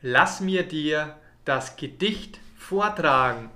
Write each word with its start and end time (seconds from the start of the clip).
Lass 0.02 0.40
mir 0.40 0.64
dir 0.64 1.18
das 1.44 1.76
Gedicht 1.76 2.40
vortragen. 2.58 3.50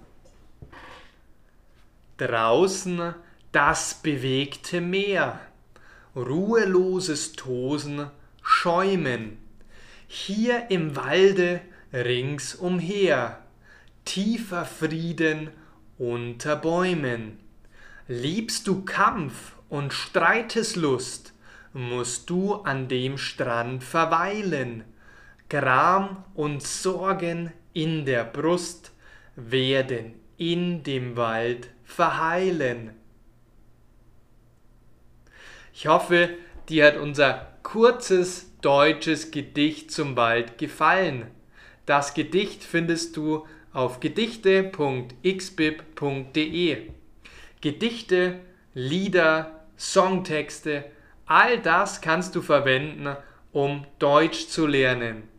Draußen 2.18 3.16
das 3.54 3.94
bewegte 3.94 4.82
Meer, 4.82 5.40
ruheloses 6.16 7.34
Tosen, 7.34 8.10
Schäumen, 8.42 9.38
hier 10.08 10.70
im 10.70 10.98
Walde 10.98 11.62
ringsumher, 11.94 13.40
tiefer 14.04 14.66
Frieden 14.66 15.50
unter 15.98 16.58
Bäumen. 16.58 17.40
Liebst 18.10 18.68
du 18.68 18.84
Kampf 18.84 19.54
und 19.70 19.94
Streiteslust, 19.94 21.34
musst 21.72 22.30
du 22.30 22.56
an 22.56 22.90
dem 22.90 23.18
Strand 23.18 23.84
verweilen. 23.84 24.84
Gram 25.54 26.26
und 26.34 26.64
Sorgen 26.64 27.54
in 27.74 28.06
der 28.06 28.24
Brust 28.24 28.92
werden 29.36 30.16
in 30.36 30.82
dem 30.82 31.16
Wald 31.16 31.70
verheilen. 31.84 32.90
Ich 35.72 35.86
hoffe, 35.86 36.30
dir 36.70 36.88
hat 36.88 36.98
unser 36.98 37.50
kurzes 37.62 38.50
deutsches 38.62 39.30
Gedicht 39.30 39.92
zum 39.92 40.16
Wald 40.16 40.58
gefallen. 40.58 41.28
Das 41.86 42.16
Gedicht 42.16 42.64
findest 42.64 43.16
du 43.16 43.46
auf 43.74 44.00
gedichte.xbib.de. 44.00 46.90
Gedichte, 47.62 48.40
Lieder, 48.74 49.66
Songtexte, 49.78 50.86
all 51.28 51.60
das 51.60 52.02
kannst 52.02 52.34
du 52.34 52.42
verwenden, 52.42 53.16
um 53.52 53.86
Deutsch 54.00 54.48
zu 54.48 54.66
lernen. 54.66 55.32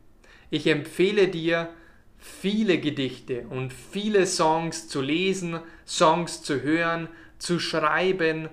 Ich 0.54 0.68
empfehle 0.68 1.26
dir, 1.26 1.68
viele 2.16 2.78
Gedichte 2.78 3.44
und 3.50 3.72
viele 3.72 4.24
Songs 4.24 4.86
zu 4.86 5.00
lesen, 5.00 5.58
Songs 5.84 6.44
zu 6.44 6.62
hören, 6.62 7.08
zu 7.38 7.58
schreiben, 7.58 8.48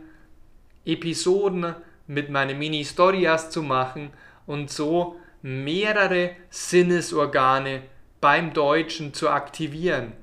Episoden 0.83 1.75
mit 2.07 2.31
meinen 2.31 2.57
Mini-Storias 2.57 3.51
zu 3.51 3.61
machen 3.61 4.09
und 4.47 4.71
so 4.71 5.19
mehrere 5.43 6.31
Sinnesorgane 6.49 7.83
beim 8.19 8.51
Deutschen 8.51 9.13
zu 9.13 9.29
aktivieren. 9.29 10.13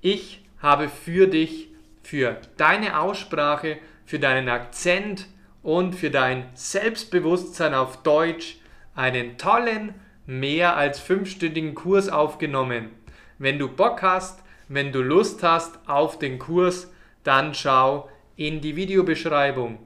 Ich 0.00 0.44
habe 0.60 0.88
für 0.88 1.28
dich, 1.28 1.68
für 2.02 2.40
deine 2.56 2.98
Aussprache, 2.98 3.78
für 4.04 4.18
deinen 4.18 4.48
Akzent 4.48 5.26
und 5.62 5.94
für 5.94 6.10
dein 6.10 6.48
Selbstbewusstsein 6.54 7.72
auf 7.72 8.02
Deutsch 8.02 8.56
einen 8.96 9.38
tollen, 9.38 9.94
mehr 10.28 10.76
als 10.76 11.00
fünfstündigen 11.00 11.74
Kurs 11.74 12.10
aufgenommen. 12.10 12.90
Wenn 13.38 13.58
du 13.58 13.66
Bock 13.66 14.02
hast, 14.02 14.42
wenn 14.68 14.92
du 14.92 15.00
Lust 15.00 15.42
hast 15.42 15.78
auf 15.88 16.18
den 16.18 16.38
Kurs, 16.38 16.92
dann 17.24 17.54
schau 17.54 18.10
in 18.36 18.60
die 18.60 18.76
Videobeschreibung. 18.76 19.78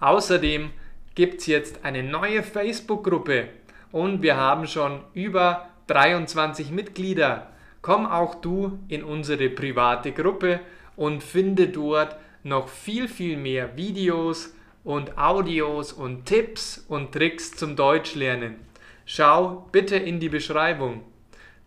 Außerdem 0.00 0.70
gibt 1.14 1.42
es 1.42 1.46
jetzt 1.46 1.84
eine 1.84 2.02
neue 2.02 2.42
Facebook-Gruppe 2.42 3.48
und 3.92 4.22
wir 4.22 4.38
haben 4.38 4.66
schon 4.66 5.00
über 5.12 5.68
23 5.88 6.70
Mitglieder. 6.70 7.48
Komm 7.82 8.06
auch 8.06 8.36
du 8.36 8.78
in 8.88 9.04
unsere 9.04 9.50
private 9.50 10.12
Gruppe 10.12 10.60
und 10.96 11.22
finde 11.22 11.68
dort 11.68 12.16
noch 12.42 12.68
viel, 12.68 13.08
viel 13.08 13.36
mehr 13.36 13.76
Videos 13.76 14.54
und 14.84 15.18
Audios 15.18 15.92
und 15.92 16.24
Tipps 16.24 16.82
und 16.88 17.12
Tricks 17.12 17.52
zum 17.52 17.76
Deutschlernen. 17.76 18.66
Schau 19.08 19.68
bitte 19.70 19.96
in 19.96 20.18
die 20.18 20.28
Beschreibung. 20.28 21.02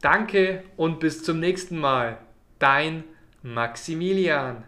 Danke 0.02 0.64
und 0.76 1.00
bis 1.00 1.24
zum 1.24 1.40
nächsten 1.40 1.78
Mal. 1.78 2.18
Dein 2.60 3.06
Maximilian. 3.42 4.66